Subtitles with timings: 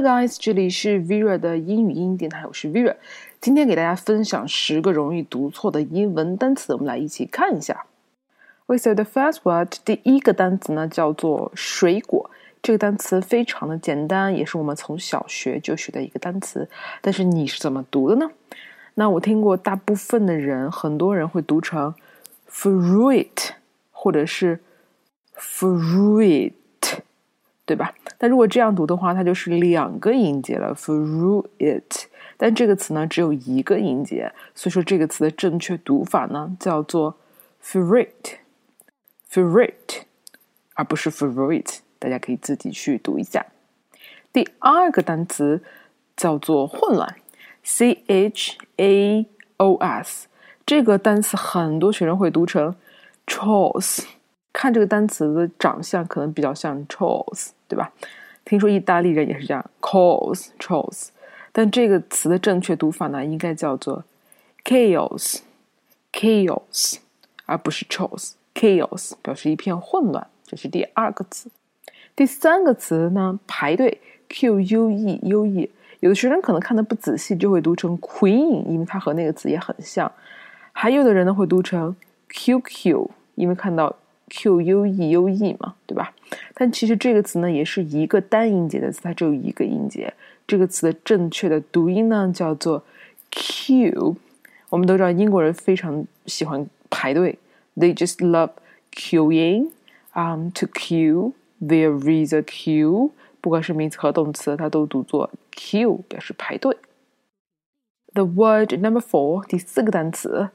[0.00, 2.94] Hello guys，这里是 Vera 的英语音电台，我是 Vera。
[3.40, 7.84] 今天给大家分享十个容易读错的英文单词，我们来一起看一下。
[8.66, 12.30] We said the first word，第一个单词呢叫做水果。
[12.62, 16.68] 这个单词非常的简单，也是我们从小学就学的一个单词。
[17.00, 18.30] 但是你是怎么读的呢？
[18.94, 21.92] 那我听过大部分的人，很多人会读成
[22.48, 23.48] fruit，
[23.90, 24.60] 或者是
[25.36, 26.52] fruit。
[27.68, 27.94] 对吧？
[28.16, 32.04] 但如果这样读的话，它就是两个音节了，fruit。
[32.38, 37.18] 但这个词呢，只有一个音节，所以说这个词的正确读法呢，叫做
[37.62, 39.74] fruit，fruit，
[40.72, 41.80] 而不是 fruit。
[41.98, 43.44] 大家可以自己去读一下。
[44.32, 45.62] 第二个单词
[46.16, 47.16] 叫做混乱
[47.62, 49.26] ，c h a
[49.58, 50.28] o s。
[50.64, 52.74] 这个单词很多学生会读成
[53.26, 54.06] chaos。
[54.58, 57.50] 看这个单词的长相，可能比较像 chose，。
[57.68, 57.92] 对吧？
[58.44, 61.10] 听说意大利人也是这样，cause chose，
[61.52, 64.02] 但这个词的正确读法呢，应该叫做
[64.64, 65.42] chaos，chaos，
[67.44, 70.26] 而不是 chose，chaos 表示一片混乱。
[70.44, 71.50] 这是第二个词。
[72.16, 80.10] 第三个词呢，排队，q u e u e，有的学生可能看的不仔细，就会读成 queen，因为它和那个词也很像。
[80.72, 81.94] 还有的人呢，会读成
[82.30, 83.94] q q，因为看到。
[84.28, 86.12] Q u e u e 嘛，对吧？
[86.54, 90.12] 但其实这个词呢，也是一个单音节的词，它只有一个音节。
[90.46, 92.82] 这个词的正确的读音呢，叫做
[93.30, 94.16] q。
[94.70, 97.38] 我们都知道英国人非常喜欢排队
[97.76, 98.50] ，they just love
[98.92, 99.70] queuing。
[100.14, 103.10] Um, to queue, there is a queue。
[103.40, 106.76] 不管是名词和动词，它都读作 queue，表示排队。
[108.14, 110.48] The word number four，第四个单词。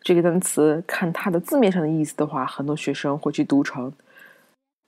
[0.00, 3.92] 这个单词看它的字面上的意思的话，很多学生会去读成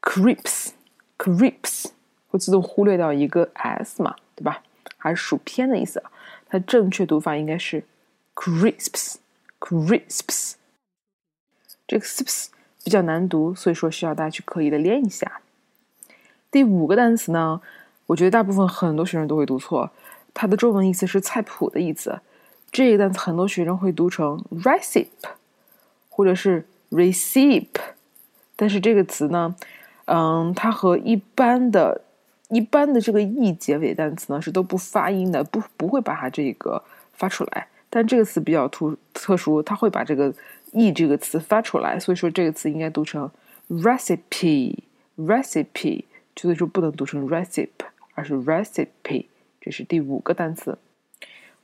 [0.03, 1.91] “crisps”，“crisps”
[2.29, 4.63] 会自动忽略掉一个 “s” 嘛，对吧？
[4.97, 6.03] 还是薯片的意思。
[6.49, 7.85] 它正确读法应该是
[8.35, 10.55] “crisps”，“crisps”。
[11.87, 12.47] 这个 sips
[12.85, 15.43] 比较难读，所以说需要大家去刻意的练一下。
[16.51, 17.61] 第五个单词呢，
[18.07, 19.91] 我觉得大部分很多学生都会读错，
[20.33, 22.21] 它的中文意思是菜谱的意思。
[22.73, 25.09] 这个单词很多学生会读成 recipe，
[26.09, 27.67] 或者是 recipe，
[28.55, 29.57] 但是这个词呢，
[30.07, 32.03] 嗯，它和一般的、
[32.49, 36.81] 一般的这个 e 结尾单词呢是都不发音的，不不会把它这个
[37.13, 37.67] 发出来。
[37.93, 40.33] 但这个词比较突特殊，它会把这个
[40.73, 43.29] e 这个词发出来，所以说这个词应该读成
[43.69, 46.05] recipe，recipe，
[46.37, 47.69] 所以说不能读成 recipe，
[48.15, 49.27] 而是 recipe。
[49.61, 50.79] 这是第五个单词。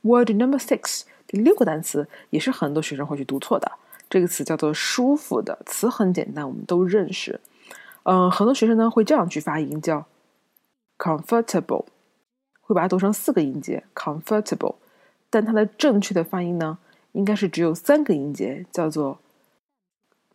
[0.01, 3.71] Word number six，第六个单词也是很多学生会去读错的。
[4.09, 7.39] 这个词叫做“舒服的”，词很简单，我们都认识。
[8.03, 10.05] 嗯，很多学生呢会这样去发音，叫
[10.97, 11.85] “comfortable”，
[12.61, 14.75] 会把它读成四个音节 “comfortable”，
[15.29, 16.77] 但它的正确的发音呢，
[17.11, 19.19] 应该是只有三个音节，叫做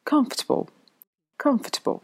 [0.05, 2.01] “comfortable”，“comfortable”，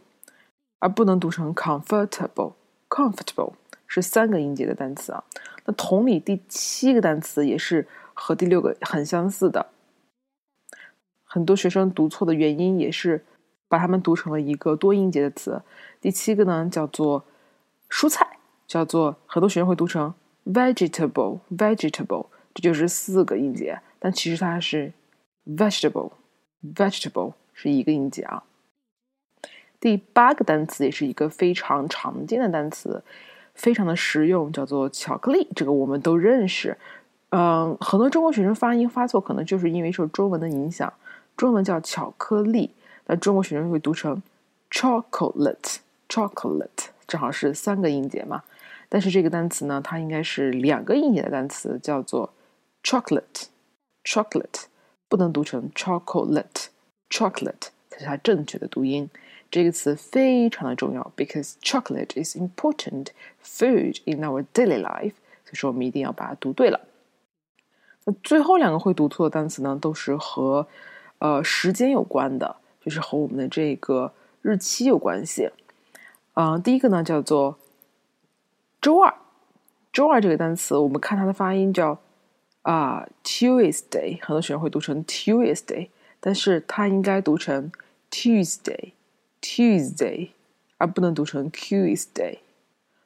[0.79, 3.53] 而不能读成 “comfortable”，“comfortable”。
[3.91, 5.23] 是三个音节的单词啊。
[5.65, 9.67] 那同理，第七个单词也是和第六个很相似的。
[11.23, 13.23] 很多学生读错的原因也是
[13.67, 15.61] 把它们读成了一个多音节的词。
[16.01, 17.23] 第七个呢叫做
[17.89, 20.13] 蔬菜，叫做很多学生会读成
[20.45, 24.91] vegetable，vegetable，这就是四个音节，但其实它是
[25.45, 28.43] vegetable，vegetable 是一个音节啊。
[29.79, 33.03] 第八个单词也是一个非常常见的单词。
[33.59, 36.77] 非常的实用，叫做巧克力，这个我们都认识。
[37.31, 40.91] 嗯，很多中国学生发音发错，可能就是因为受中文的影响。
[41.35, 42.73] 中文叫巧克力，
[43.05, 44.23] 那中国学生会读成
[44.71, 48.41] chocolate，chocolate，正好是三个音节嘛。
[48.87, 52.31] 但是这个单词呢，它应该是两个音节的单词，叫做
[52.83, 54.63] chocolate，chocolate，
[55.09, 59.09] 不能读成 chocolate，chocolate 才是它正确的读音。
[59.51, 63.07] 这个词非常的重要，because chocolate is important
[63.43, 65.13] food in our daily life。
[65.43, 66.79] 所以说我们一定要把它读对了。
[68.05, 70.67] 那最后两个会读错的单词呢，都是和
[71.17, 72.55] 呃时间有关的，
[72.85, 74.13] 就是和我们的这个
[74.43, 75.49] 日期有关系。
[76.35, 77.57] 嗯，第一个呢叫做
[78.79, 79.13] 周二，
[79.91, 81.97] 周二这个单词，我们看它的发音叫
[82.61, 87.71] 啊 Tuesday，很多学生会读成 Tuesday，但是它应该读成
[88.11, 88.91] Tuesday。
[89.41, 90.29] Tuesday，
[90.77, 92.39] 而不能读成 Tuesday。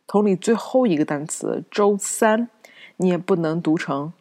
[0.08, 2.50] 同理，最后一个单词周三，
[2.98, 4.14] 你也不能读成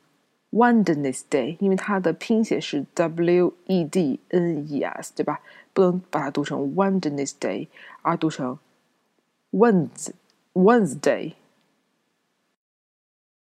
[0.50, 5.40] Wednesday，因为它的拼写是 W E D N E S，对吧？
[5.72, 7.68] 不能把它读成 Wednesday，
[8.02, 8.58] 而读成
[9.50, 10.10] Weds
[10.52, 11.32] Wednesday